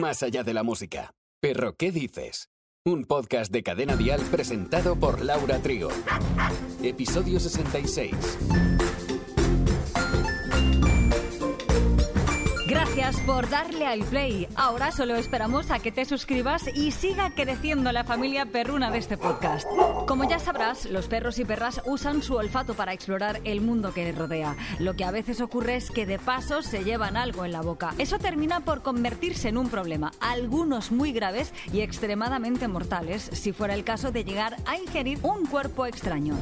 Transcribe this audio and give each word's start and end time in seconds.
más 0.00 0.22
allá 0.22 0.42
de 0.42 0.54
la 0.54 0.62
música. 0.62 1.14
Pero, 1.40 1.76
¿qué 1.76 1.92
dices? 1.92 2.48
Un 2.84 3.04
podcast 3.04 3.50
de 3.50 3.62
Cadena 3.62 3.96
Dial 3.96 4.20
presentado 4.30 4.96
por 4.96 5.20
Laura 5.24 5.58
Trigo. 5.60 5.88
Episodio 6.82 7.40
66. 7.40 8.14
Por 13.24 13.48
darle 13.48 13.86
al 13.86 14.00
play. 14.00 14.48
Ahora 14.56 14.90
solo 14.90 15.14
esperamos 15.14 15.70
a 15.70 15.78
que 15.78 15.92
te 15.92 16.04
suscribas 16.04 16.66
y 16.74 16.90
siga 16.90 17.30
creciendo 17.30 17.92
la 17.92 18.02
familia 18.02 18.46
perruna 18.46 18.90
de 18.90 18.98
este 18.98 19.16
podcast. 19.16 19.64
Como 20.08 20.28
ya 20.28 20.40
sabrás, 20.40 20.86
los 20.86 21.06
perros 21.06 21.38
y 21.38 21.44
perras 21.44 21.82
usan 21.86 22.20
su 22.20 22.34
olfato 22.34 22.74
para 22.74 22.92
explorar 22.92 23.40
el 23.44 23.60
mundo 23.60 23.94
que 23.94 24.04
les 24.04 24.18
rodea. 24.18 24.56
Lo 24.80 24.94
que 24.94 25.04
a 25.04 25.12
veces 25.12 25.40
ocurre 25.40 25.76
es 25.76 25.92
que 25.92 26.04
de 26.04 26.18
paso 26.18 26.62
se 26.62 26.82
llevan 26.82 27.16
algo 27.16 27.44
en 27.44 27.52
la 27.52 27.62
boca. 27.62 27.94
Eso 27.98 28.18
termina 28.18 28.60
por 28.60 28.82
convertirse 28.82 29.50
en 29.50 29.58
un 29.58 29.68
problema, 29.68 30.10
algunos 30.18 30.90
muy 30.90 31.12
graves 31.12 31.52
y 31.72 31.82
extremadamente 31.82 32.66
mortales, 32.66 33.30
si 33.32 33.52
fuera 33.52 33.74
el 33.74 33.84
caso 33.84 34.10
de 34.10 34.24
llegar 34.24 34.56
a 34.66 34.78
ingerir 34.78 35.20
un 35.22 35.46
cuerpo 35.46 35.86
extraño. 35.86 36.34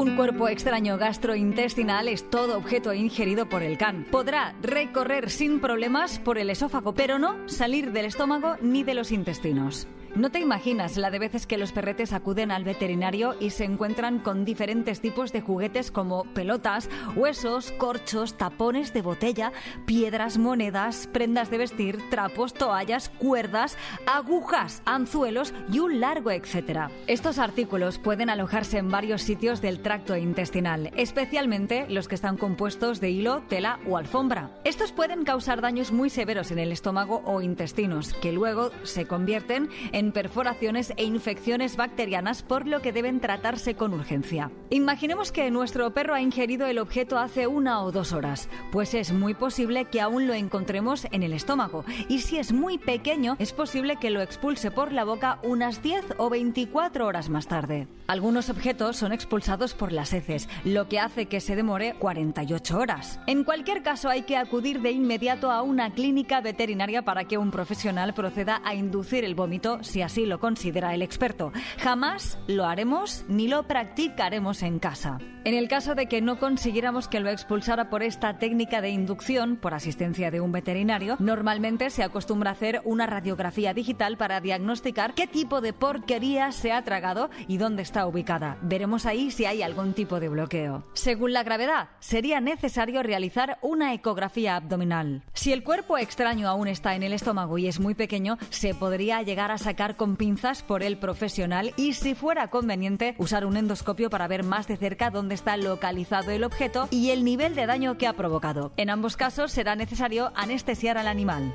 Un 0.00 0.16
cuerpo 0.16 0.48
extraño 0.48 0.96
gastrointestinal 0.96 2.08
es 2.08 2.30
todo 2.30 2.56
objeto 2.56 2.94
ingerido 2.94 3.50
por 3.50 3.62
el 3.62 3.76
can. 3.76 4.06
Podrá 4.10 4.54
recorrer 4.62 5.28
sin 5.28 5.60
problemas 5.60 6.18
por 6.18 6.38
el 6.38 6.48
esófago, 6.48 6.94
pero 6.94 7.18
no 7.18 7.46
salir 7.50 7.92
del 7.92 8.06
estómago 8.06 8.56
ni 8.62 8.82
de 8.82 8.94
los 8.94 9.12
intestinos. 9.12 9.86
No 10.16 10.30
te 10.30 10.40
imaginas 10.40 10.96
la 10.96 11.10
de 11.10 11.20
veces 11.20 11.46
que 11.46 11.56
los 11.56 11.70
perretes 11.70 12.12
acuden 12.12 12.50
al 12.50 12.64
veterinario 12.64 13.36
y 13.38 13.50
se 13.50 13.64
encuentran 13.64 14.18
con 14.18 14.44
diferentes 14.44 15.00
tipos 15.00 15.32
de 15.32 15.40
juguetes 15.40 15.90
como 15.90 16.24
pelotas, 16.24 16.90
huesos, 17.14 17.70
corchos, 17.72 18.36
tapones 18.36 18.92
de 18.92 19.02
botella, 19.02 19.52
piedras, 19.86 20.36
monedas, 20.36 21.08
prendas 21.12 21.50
de 21.50 21.58
vestir, 21.58 21.98
trapos, 22.10 22.54
toallas, 22.54 23.08
cuerdas, 23.08 23.78
agujas, 24.06 24.82
anzuelos 24.84 25.54
y 25.72 25.78
un 25.78 26.00
largo 26.00 26.30
etcétera. 26.32 26.90
Estos 27.06 27.38
artículos 27.38 27.98
pueden 27.98 28.30
alojarse 28.30 28.78
en 28.78 28.90
varios 28.90 29.22
sitios 29.22 29.60
del 29.60 29.80
tracto 29.80 30.16
intestinal, 30.16 30.90
especialmente 30.96 31.86
los 31.88 32.08
que 32.08 32.16
están 32.16 32.36
compuestos 32.36 33.00
de 33.00 33.10
hilo, 33.10 33.42
tela 33.48 33.78
o 33.86 33.96
alfombra. 33.96 34.50
Estos 34.64 34.92
pueden 34.92 35.24
causar 35.24 35.60
daños 35.60 35.92
muy 35.92 36.10
severos 36.10 36.50
en 36.50 36.58
el 36.58 36.72
estómago 36.72 37.22
o 37.24 37.42
intestinos, 37.42 38.12
que 38.14 38.32
luego 38.32 38.70
se 38.82 39.06
convierten 39.06 39.68
en 39.92 39.99
en 40.00 40.12
perforaciones 40.12 40.94
e 40.96 41.04
infecciones 41.04 41.76
bacterianas, 41.76 42.42
por 42.42 42.66
lo 42.66 42.80
que 42.80 42.90
deben 42.90 43.20
tratarse 43.20 43.74
con 43.74 43.92
urgencia. 43.92 44.50
Imaginemos 44.70 45.30
que 45.30 45.50
nuestro 45.50 45.92
perro 45.92 46.14
ha 46.14 46.22
ingerido 46.22 46.66
el 46.66 46.78
objeto 46.78 47.18
hace 47.18 47.46
una 47.46 47.82
o 47.82 47.92
dos 47.92 48.14
horas, 48.14 48.48
pues 48.72 48.94
es 48.94 49.12
muy 49.12 49.34
posible 49.34 49.84
que 49.84 50.00
aún 50.00 50.26
lo 50.26 50.32
encontremos 50.32 51.06
en 51.12 51.22
el 51.22 51.34
estómago, 51.34 51.84
y 52.08 52.20
si 52.20 52.38
es 52.38 52.50
muy 52.50 52.78
pequeño, 52.78 53.36
es 53.38 53.52
posible 53.52 53.96
que 53.96 54.08
lo 54.08 54.22
expulse 54.22 54.70
por 54.70 54.90
la 54.90 55.04
boca 55.04 55.38
unas 55.42 55.82
10 55.82 56.14
o 56.16 56.30
24 56.30 57.06
horas 57.06 57.28
más 57.28 57.46
tarde. 57.46 57.86
Algunos 58.06 58.48
objetos 58.48 58.96
son 58.96 59.12
expulsados 59.12 59.74
por 59.74 59.92
las 59.92 60.14
heces, 60.14 60.48
lo 60.64 60.88
que 60.88 60.98
hace 60.98 61.26
que 61.26 61.40
se 61.40 61.56
demore 61.56 61.94
48 61.98 62.78
horas. 62.78 63.20
En 63.26 63.44
cualquier 63.44 63.82
caso, 63.82 64.08
hay 64.08 64.22
que 64.22 64.38
acudir 64.38 64.80
de 64.80 64.92
inmediato 64.92 65.50
a 65.50 65.60
una 65.60 65.92
clínica 65.92 66.40
veterinaria 66.40 67.02
para 67.02 67.26
que 67.26 67.36
un 67.36 67.50
profesional 67.50 68.14
proceda 68.14 68.62
a 68.64 68.74
inducir 68.74 69.24
el 69.24 69.34
vómito 69.34 69.84
si 69.90 70.02
así 70.02 70.26
lo 70.26 70.40
considera 70.40 70.94
el 70.94 71.02
experto. 71.02 71.52
Jamás 71.78 72.38
lo 72.46 72.64
haremos 72.64 73.24
ni 73.28 73.48
lo 73.48 73.64
practicaremos 73.64 74.62
en 74.62 74.78
casa. 74.78 75.18
En 75.42 75.54
el 75.54 75.68
caso 75.68 75.94
de 75.94 76.06
que 76.06 76.20
no 76.20 76.38
consiguiéramos 76.38 77.08
que 77.08 77.18
lo 77.18 77.30
expulsara 77.30 77.88
por 77.88 78.02
esta 78.02 78.38
técnica 78.38 78.82
de 78.82 78.90
inducción, 78.90 79.56
por 79.56 79.72
asistencia 79.72 80.30
de 80.30 80.40
un 80.42 80.52
veterinario, 80.52 81.16
normalmente 81.18 81.88
se 81.88 82.02
acostumbra 82.02 82.50
a 82.50 82.52
hacer 82.52 82.82
una 82.84 83.06
radiografía 83.06 83.72
digital 83.72 84.18
para 84.18 84.42
diagnosticar 84.42 85.14
qué 85.14 85.26
tipo 85.26 85.62
de 85.62 85.72
porquería 85.72 86.52
se 86.52 86.72
ha 86.72 86.84
tragado 86.84 87.30
y 87.48 87.56
dónde 87.56 87.82
está 87.82 88.06
ubicada. 88.06 88.58
Veremos 88.60 89.06
ahí 89.06 89.30
si 89.30 89.46
hay 89.46 89.62
algún 89.62 89.94
tipo 89.94 90.20
de 90.20 90.28
bloqueo. 90.28 90.84
Según 90.92 91.32
la 91.32 91.42
gravedad, 91.42 91.88
sería 92.00 92.40
necesario 92.40 93.02
realizar 93.02 93.58
una 93.62 93.94
ecografía 93.94 94.56
abdominal. 94.56 95.22
Si 95.32 95.54
el 95.54 95.64
cuerpo 95.64 95.96
extraño 95.96 96.48
aún 96.48 96.68
está 96.68 96.94
en 96.94 97.02
el 97.02 97.14
estómago 97.14 97.56
y 97.56 97.66
es 97.66 97.80
muy 97.80 97.94
pequeño, 97.94 98.36
se 98.50 98.74
podría 98.74 99.22
llegar 99.22 99.50
a 99.50 99.58
sacar 99.58 99.79
con 99.80 100.16
pinzas 100.16 100.62
por 100.62 100.82
el 100.82 100.98
profesional 100.98 101.72
y, 101.76 101.94
si 101.94 102.14
fuera 102.14 102.48
conveniente, 102.48 103.14
usar 103.18 103.46
un 103.46 103.56
endoscopio 103.56 104.10
para 104.10 104.28
ver 104.28 104.44
más 104.44 104.68
de 104.68 104.76
cerca 104.76 105.10
dónde 105.10 105.34
está 105.34 105.56
localizado 105.56 106.30
el 106.30 106.44
objeto 106.44 106.86
y 106.90 107.10
el 107.10 107.24
nivel 107.24 107.54
de 107.54 107.66
daño 107.66 107.96
que 107.96 108.06
ha 108.06 108.12
provocado. 108.12 108.72
En 108.76 108.90
ambos 108.90 109.16
casos 109.16 109.52
será 109.52 109.76
necesario 109.76 110.32
anestesiar 110.34 110.98
al 110.98 111.08
animal. 111.08 111.54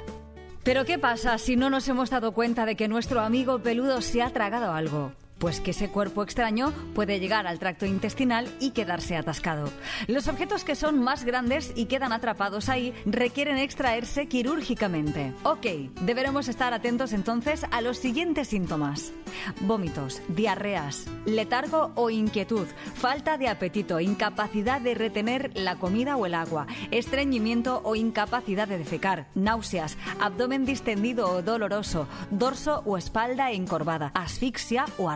Pero 0.63 0.83
¿qué 0.83 0.97
pasa 0.97 1.37
si 1.37 1.55
no 1.55 1.69
nos 1.69 1.87
hemos 1.87 2.09
dado 2.09 2.31
cuenta 2.31 2.65
de 2.65 2.75
que 2.75 2.87
nuestro 2.87 3.21
amigo 3.21 3.59
peludo 3.59 4.01
se 4.01 4.23
ha 4.23 4.31
tragado 4.31 4.73
algo? 4.73 5.11
Pues 5.39 5.59
que 5.59 5.71
ese 5.71 5.89
cuerpo 5.89 6.23
extraño 6.23 6.71
puede 6.93 7.19
llegar 7.19 7.45
al 7.45 7.59
tracto 7.59 7.85
intestinal 7.85 8.47
y 8.59 8.71
quedarse 8.71 9.17
atascado. 9.17 9.69
Los 10.07 10.27
objetos 10.27 10.63
que 10.63 10.75
son 10.75 11.03
más 11.03 11.23
grandes 11.25 11.73
y 11.75 11.85
quedan 11.85 12.13
atrapados 12.13 12.69
ahí 12.69 12.93
requieren 13.05 13.57
extraerse 13.57 14.27
quirúrgicamente. 14.27 15.33
Ok, 15.43 15.65
deberemos 16.01 16.47
estar 16.47 16.73
atentos 16.73 17.11
entonces 17.13 17.65
a 17.71 17.81
los 17.81 17.97
siguientes 17.97 18.47
síntomas. 18.47 19.11
Vómitos, 19.61 20.21
diarreas, 20.29 21.05
letargo 21.25 21.91
o 21.95 22.09
inquietud, 22.09 22.67
falta 22.93 23.37
de 23.37 23.49
apetito, 23.49 23.99
incapacidad 23.99 24.79
de 24.79 24.95
retener 24.95 25.51
la 25.53 25.75
comida 25.75 26.15
o 26.15 26.25
el 26.25 26.33
agua, 26.33 26.67
estreñimiento 26.91 27.81
o 27.83 27.95
incapacidad 27.95 28.67
de 28.67 28.77
defecar, 28.77 29.27
náuseas, 29.35 29.97
abdomen 30.19 30.65
distendido 30.65 31.29
o 31.29 31.41
doloroso, 31.41 32.07
dorso 32.31 32.81
o 32.85 32.97
espalda 32.97 33.51
encorvada, 33.51 34.11
asfixia 34.13 34.85
o 34.97 35.09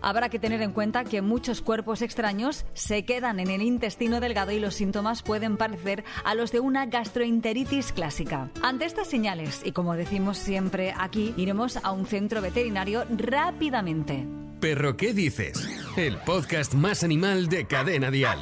Habrá 0.00 0.28
que 0.28 0.38
tener 0.38 0.60
en 0.62 0.72
cuenta 0.72 1.04
que 1.04 1.22
muchos 1.22 1.62
cuerpos 1.62 2.02
extraños 2.02 2.64
se 2.74 3.04
quedan 3.04 3.40
en 3.40 3.50
el 3.50 3.62
intestino 3.62 4.20
delgado 4.20 4.52
y 4.52 4.60
los 4.60 4.74
síntomas 4.74 5.22
pueden 5.22 5.56
parecer 5.56 6.04
a 6.24 6.34
los 6.34 6.52
de 6.52 6.60
una 6.60 6.86
gastroenteritis 6.86 7.92
clásica. 7.92 8.50
Ante 8.62 8.84
estas 8.84 9.08
señales, 9.08 9.62
y 9.64 9.72
como 9.72 9.94
decimos 9.94 10.38
siempre 10.38 10.94
aquí, 10.98 11.34
iremos 11.36 11.78
a 11.78 11.92
un 11.92 12.06
centro 12.06 12.40
veterinario 12.42 13.04
rápidamente. 13.10 14.26
Perro, 14.60 14.96
¿qué 14.96 15.12
dices? 15.12 15.68
El 15.96 16.16
podcast 16.18 16.74
más 16.74 17.04
animal 17.04 17.48
de 17.48 17.66
Cadena 17.66 18.10
Dial. 18.10 18.38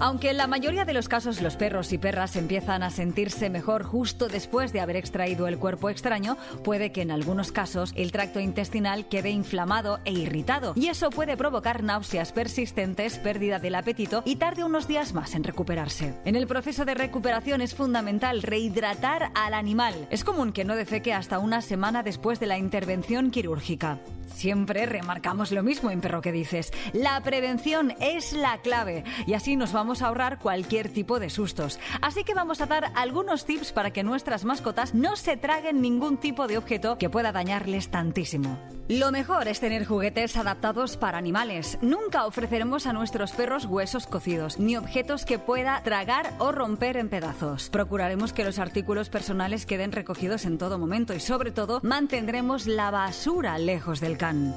Aunque 0.00 0.30
en 0.30 0.36
la 0.36 0.46
mayoría 0.46 0.84
de 0.84 0.92
los 0.92 1.08
casos 1.08 1.42
los 1.42 1.56
perros 1.56 1.92
y 1.92 1.98
perras 1.98 2.36
empiezan 2.36 2.84
a 2.84 2.90
sentirse 2.90 3.50
mejor 3.50 3.82
justo 3.82 4.28
después 4.28 4.72
de 4.72 4.80
haber 4.80 4.94
extraído 4.94 5.48
el 5.48 5.58
cuerpo 5.58 5.90
extraño, 5.90 6.36
puede 6.62 6.92
que 6.92 7.02
en 7.02 7.10
algunos 7.10 7.50
casos 7.50 7.92
el 7.96 8.12
tracto 8.12 8.38
intestinal 8.38 9.08
quede 9.08 9.30
inflamado 9.30 9.98
e 10.04 10.12
irritado 10.12 10.72
y 10.76 10.86
eso 10.86 11.10
puede 11.10 11.36
provocar 11.36 11.82
náuseas 11.82 12.32
persistentes, 12.32 13.18
pérdida 13.18 13.58
del 13.58 13.74
apetito 13.74 14.22
y 14.24 14.36
tarde 14.36 14.62
unos 14.62 14.86
días 14.86 15.14
más 15.14 15.34
en 15.34 15.42
recuperarse. 15.42 16.14
En 16.24 16.36
el 16.36 16.46
proceso 16.46 16.84
de 16.84 16.94
recuperación 16.94 17.60
es 17.60 17.74
fundamental 17.74 18.42
rehidratar 18.42 19.32
al 19.34 19.52
animal. 19.52 20.06
Es 20.10 20.22
común 20.22 20.52
que 20.52 20.64
no 20.64 20.76
defeque 20.76 21.12
hasta 21.12 21.40
una 21.40 21.60
semana 21.60 22.04
después 22.04 22.38
de 22.38 22.46
la 22.46 22.56
intervención 22.58 23.32
quirúrgica. 23.32 23.98
Siempre 24.28 24.86
remarcamos 24.86 25.50
lo 25.50 25.64
mismo 25.64 25.90
en 25.90 26.00
Perro 26.00 26.20
que 26.20 26.30
dices. 26.30 26.70
La 26.92 27.20
prevención 27.22 27.94
es 27.98 28.32
la 28.32 28.58
clave 28.58 29.02
y 29.26 29.34
así 29.34 29.56
nos 29.56 29.72
vamos 29.72 29.87
a 30.02 30.08
ahorrar 30.08 30.38
cualquier 30.38 30.88
tipo 30.92 31.18
de 31.18 31.30
sustos. 31.30 31.78
Así 32.02 32.24
que 32.24 32.34
vamos 32.34 32.60
a 32.60 32.66
dar 32.66 32.92
algunos 32.94 33.44
tips 33.44 33.72
para 33.72 33.90
que 33.90 34.02
nuestras 34.02 34.44
mascotas 34.44 34.94
no 34.94 35.16
se 35.16 35.36
traguen 35.36 35.80
ningún 35.80 36.18
tipo 36.18 36.46
de 36.46 36.58
objeto 36.58 36.98
que 36.98 37.10
pueda 37.10 37.32
dañarles 37.32 37.90
tantísimo. 37.90 38.58
Lo 38.88 39.12
mejor 39.12 39.48
es 39.48 39.60
tener 39.60 39.84
juguetes 39.84 40.36
adaptados 40.36 40.96
para 40.96 41.18
animales. 41.18 41.78
Nunca 41.82 42.24
ofreceremos 42.24 42.86
a 42.86 42.94
nuestros 42.94 43.32
perros 43.32 43.66
huesos 43.66 44.06
cocidos, 44.06 44.58
ni 44.58 44.76
objetos 44.76 45.26
que 45.26 45.38
pueda 45.38 45.82
tragar 45.82 46.32
o 46.38 46.52
romper 46.52 46.96
en 46.96 47.10
pedazos. 47.10 47.68
Procuraremos 47.68 48.32
que 48.32 48.44
los 48.44 48.58
artículos 48.58 49.10
personales 49.10 49.66
queden 49.66 49.92
recogidos 49.92 50.46
en 50.46 50.56
todo 50.56 50.78
momento 50.78 51.12
y 51.14 51.20
sobre 51.20 51.50
todo 51.50 51.80
mantendremos 51.82 52.66
la 52.66 52.90
basura 52.90 53.58
lejos 53.58 54.00
del 54.00 54.16
can. 54.16 54.54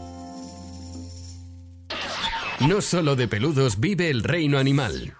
No 2.67 2.79
solo 2.79 3.15
de 3.15 3.27
peludos 3.27 3.79
vive 3.79 4.09
el 4.09 4.23
reino 4.23 4.59
animal. 4.59 5.15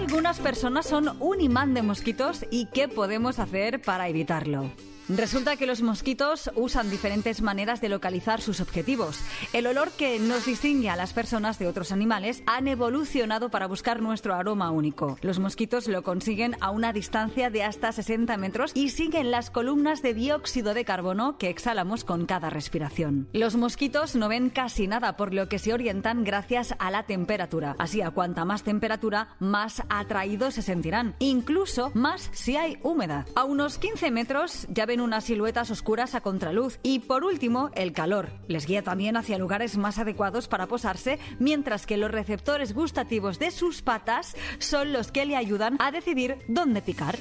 Algunas 0.00 0.38
personas 0.40 0.86
son 0.86 1.14
un 1.20 1.42
imán 1.42 1.74
de 1.74 1.82
mosquitos 1.82 2.46
y 2.50 2.66
qué 2.66 2.88
podemos 2.88 3.38
hacer 3.38 3.82
para 3.82 4.08
evitarlo? 4.08 4.70
Resulta 5.16 5.56
que 5.56 5.66
los 5.66 5.82
mosquitos 5.82 6.52
usan 6.54 6.88
diferentes 6.88 7.42
maneras 7.42 7.80
de 7.80 7.88
localizar 7.88 8.40
sus 8.40 8.60
objetivos. 8.60 9.18
El 9.52 9.66
olor 9.66 9.90
que 9.90 10.20
nos 10.20 10.46
distingue 10.46 10.88
a 10.88 10.94
las 10.94 11.12
personas 11.12 11.58
de 11.58 11.66
otros 11.66 11.90
animales 11.90 12.44
han 12.46 12.68
evolucionado 12.68 13.50
para 13.50 13.66
buscar 13.66 14.00
nuestro 14.02 14.34
aroma 14.34 14.70
único. 14.70 15.18
Los 15.22 15.40
mosquitos 15.40 15.88
lo 15.88 16.04
consiguen 16.04 16.56
a 16.60 16.70
una 16.70 16.92
distancia 16.92 17.50
de 17.50 17.64
hasta 17.64 17.90
60 17.90 18.36
metros 18.36 18.70
y 18.74 18.90
siguen 18.90 19.32
las 19.32 19.50
columnas 19.50 20.00
de 20.00 20.14
dióxido 20.14 20.74
de 20.74 20.84
carbono 20.84 21.38
que 21.38 21.48
exhalamos 21.48 22.04
con 22.04 22.24
cada 22.24 22.48
respiración. 22.48 23.28
Los 23.32 23.56
mosquitos 23.56 24.14
no 24.14 24.28
ven 24.28 24.48
casi 24.48 24.86
nada, 24.86 25.16
por 25.16 25.34
lo 25.34 25.48
que 25.48 25.58
se 25.58 25.74
orientan 25.74 26.22
gracias 26.22 26.76
a 26.78 26.92
la 26.92 27.02
temperatura. 27.02 27.74
Así, 27.80 28.00
a 28.00 28.12
cuanta 28.12 28.44
más 28.44 28.62
temperatura, 28.62 29.34
más 29.40 29.82
atraídos 29.88 30.54
se 30.54 30.62
sentirán, 30.62 31.16
incluso 31.18 31.90
más 31.94 32.30
si 32.32 32.56
hay 32.56 32.78
húmeda. 32.84 33.26
A 33.34 33.42
unos 33.42 33.78
15 33.78 34.12
metros 34.12 34.68
ya 34.70 34.86
ven 34.86 34.99
unas 35.00 35.24
siluetas 35.24 35.70
oscuras 35.70 36.14
a 36.14 36.20
contraluz. 36.20 36.78
Y 36.82 37.00
por 37.00 37.24
último, 37.24 37.70
el 37.74 37.92
calor. 37.92 38.30
Les 38.48 38.66
guía 38.66 38.82
también 38.82 39.16
hacia 39.16 39.38
lugares 39.38 39.76
más 39.76 39.98
adecuados 39.98 40.48
para 40.48 40.66
posarse, 40.66 41.18
mientras 41.38 41.86
que 41.86 41.96
los 41.96 42.10
receptores 42.10 42.74
gustativos 42.74 43.38
de 43.38 43.50
sus 43.50 43.82
patas 43.82 44.36
son 44.58 44.92
los 44.92 45.12
que 45.12 45.26
le 45.26 45.36
ayudan 45.36 45.76
a 45.78 45.90
decidir 45.90 46.38
dónde 46.48 46.82
picar. 46.82 47.16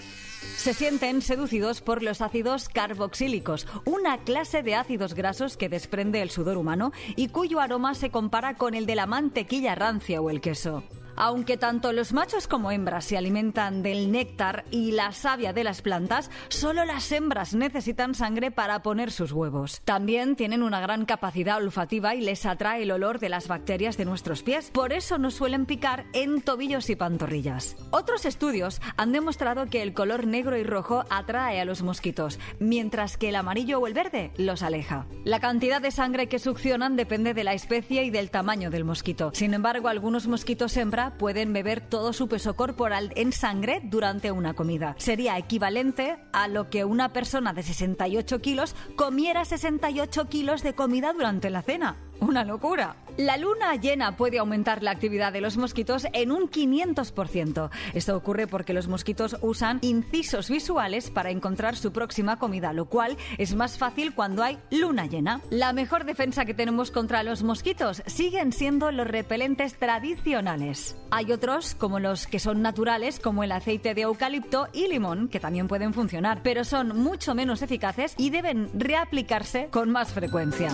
Se 0.57 0.73
sienten 0.73 1.21
seducidos 1.21 1.81
por 1.81 2.03
los 2.03 2.21
ácidos 2.21 2.69
carboxílicos, 2.69 3.67
una 3.85 4.17
clase 4.19 4.63
de 4.63 4.75
ácidos 4.75 5.13
grasos 5.13 5.57
que 5.57 5.69
desprende 5.69 6.21
el 6.21 6.29
sudor 6.29 6.57
humano 6.57 6.91
y 7.15 7.29
cuyo 7.29 7.59
aroma 7.59 7.93
se 7.95 8.09
compara 8.09 8.55
con 8.55 8.73
el 8.73 8.85
de 8.85 8.95
la 8.95 9.05
mantequilla 9.05 9.75
rancia 9.75 10.21
o 10.21 10.29
el 10.29 10.41
queso. 10.41 10.83
Aunque 11.21 11.57
tanto 11.57 11.91
los 11.91 12.13
machos 12.13 12.47
como 12.47 12.71
hembras 12.71 13.03
se 13.03 13.17
alimentan 13.17 13.83
del 13.83 14.09
néctar 14.09 14.63
y 14.71 14.93
la 14.93 15.11
savia 15.11 15.51
de 15.51 15.65
las 15.65 15.81
plantas, 15.81 16.31
solo 16.47 16.85
las 16.85 17.11
hembras 17.11 17.53
necesitan 17.53 18.15
sangre 18.15 18.51
para 18.51 18.81
poner 18.83 19.11
sus 19.11 19.33
huevos. 19.33 19.81
También 19.83 20.37
tienen 20.37 20.63
una 20.63 20.79
gran 20.79 21.03
capacidad 21.03 21.57
olfativa 21.57 22.15
y 22.15 22.21
les 22.21 22.45
atrae 22.45 22.83
el 22.83 22.91
olor 22.91 23.19
de 23.19 23.27
las 23.27 23.49
bacterias 23.49 23.97
de 23.97 24.05
nuestros 24.05 24.43
pies. 24.43 24.71
Por 24.71 24.93
eso 24.93 25.17
nos 25.17 25.33
suelen 25.33 25.65
picar 25.65 26.05
en 26.13 26.41
tobillos 26.41 26.89
y 26.89 26.95
pantorrillas. 26.95 27.75
Otros 27.91 28.23
estudios 28.23 28.79
han 28.95 29.11
demostrado 29.11 29.65
que 29.65 29.81
el 29.81 29.93
color 29.93 30.25
negro 30.25 30.57
y 30.57 30.63
rojo 30.63 31.03
atrae 31.09 31.59
a 31.59 31.65
los 31.65 31.81
mosquitos, 31.81 32.39
mientras 32.59 33.17
que 33.17 33.27
el 33.27 33.35
amarillo 33.35 33.81
o 33.81 33.87
el 33.87 33.93
verde 33.93 34.31
los 34.37 34.63
aleja. 34.63 35.05
La 35.25 35.41
cantidad 35.41 35.81
de 35.81 35.91
sangre 35.91 36.29
que 36.29 36.39
succionan 36.39 36.95
depende 36.95 37.33
de 37.33 37.43
la 37.43 37.53
especie 37.53 38.05
y 38.05 38.09
del 38.09 38.31
tamaño 38.31 38.69
del 38.69 38.85
mosquito. 38.85 39.31
Sin 39.33 39.53
embargo, 39.53 39.89
algunos 39.89 40.25
mosquitos 40.25 40.77
hembra 40.77 41.08
pueden 41.17 41.53
beber 41.53 41.81
todo 41.81 42.13
su 42.13 42.27
peso 42.27 42.55
corporal 42.55 43.11
en 43.15 43.33
sangre 43.33 43.81
durante 43.83 44.31
una 44.31 44.53
comida. 44.53 44.95
Sería 44.97 45.37
equivalente 45.37 46.17
a 46.33 46.47
lo 46.47 46.69
que 46.69 46.85
una 46.85 47.13
persona 47.13 47.53
de 47.53 47.63
68 47.63 48.39
kilos 48.39 48.75
comiera 48.95 49.45
68 49.45 50.25
kilos 50.29 50.63
de 50.63 50.73
comida 50.73 51.13
durante 51.13 51.49
la 51.49 51.61
cena. 51.61 51.95
Una 52.21 52.43
locura. 52.43 52.95
La 53.17 53.37
luna 53.37 53.75
llena 53.75 54.15
puede 54.15 54.39
aumentar 54.39 54.81
la 54.81 54.91
actividad 54.91 55.33
de 55.33 55.41
los 55.41 55.57
mosquitos 55.57 56.07
en 56.13 56.31
un 56.31 56.49
500%. 56.49 57.69
Esto 57.93 58.15
ocurre 58.15 58.47
porque 58.47 58.73
los 58.73 58.87
mosquitos 58.87 59.37
usan 59.41 59.79
incisos 59.81 60.49
visuales 60.49 61.09
para 61.09 61.29
encontrar 61.29 61.75
su 61.75 61.91
próxima 61.91 62.39
comida, 62.39 62.71
lo 62.71 62.85
cual 62.85 63.17
es 63.37 63.55
más 63.55 63.77
fácil 63.77 64.13
cuando 64.13 64.43
hay 64.43 64.57
luna 64.71 65.05
llena. 65.05 65.41
La 65.49 65.73
mejor 65.73 66.05
defensa 66.05 66.45
que 66.45 66.53
tenemos 66.53 66.91
contra 66.91 67.23
los 67.23 67.43
mosquitos 67.43 68.03
siguen 68.05 68.53
siendo 68.53 68.91
los 68.91 69.07
repelentes 69.07 69.77
tradicionales. 69.77 70.95
Hay 71.11 71.31
otros, 71.33 71.75
como 71.75 71.99
los 71.99 72.25
que 72.25 72.39
son 72.39 72.61
naturales, 72.61 73.19
como 73.19 73.43
el 73.43 73.51
aceite 73.51 73.93
de 73.93 74.01
eucalipto 74.01 74.67
y 74.71 74.87
limón, 74.87 75.27
que 75.27 75.39
también 75.39 75.67
pueden 75.67 75.93
funcionar, 75.93 76.41
pero 76.43 76.63
son 76.63 76.97
mucho 76.97 77.35
menos 77.35 77.61
eficaces 77.61 78.13
y 78.17 78.29
deben 78.29 78.69
reaplicarse 78.73 79.67
con 79.71 79.89
más 79.89 80.13
frecuencia. 80.13 80.69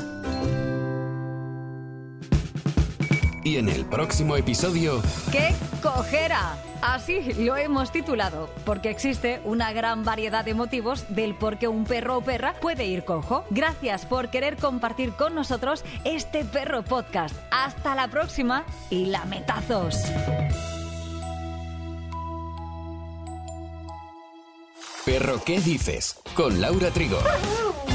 Y 3.46 3.58
en 3.58 3.70
el 3.70 3.86
próximo 3.86 4.36
episodio... 4.36 5.04
¡Qué 5.32 5.54
cojera! 5.84 6.58
Así 6.82 7.22
lo 7.34 7.56
hemos 7.56 7.92
titulado, 7.92 8.50
porque 8.66 8.90
existe 8.90 9.40
una 9.44 9.72
gran 9.72 10.04
variedad 10.04 10.44
de 10.44 10.56
motivos 10.56 11.06
del 11.10 11.36
por 11.36 11.60
qué 11.60 11.68
un 11.68 11.84
perro 11.84 12.18
o 12.18 12.22
perra 12.22 12.56
puede 12.60 12.86
ir 12.86 13.06
cojo. 13.06 13.46
Gracias 13.52 14.08
por 14.08 14.32
querer 14.32 14.58
compartir 14.58 15.12
con 15.12 15.36
nosotros 15.36 15.86
este 16.06 16.44
perro 16.44 16.84
podcast. 16.84 17.36
Hasta 17.52 17.94
la 17.94 18.08
próxima 18.08 18.66
y 18.90 19.06
lametazos. 19.06 19.96
Perro, 25.06 25.40
¿qué 25.46 25.60
dices? 25.60 26.20
Con 26.36 26.60
Laura 26.60 26.90
Trigo. 26.90 27.20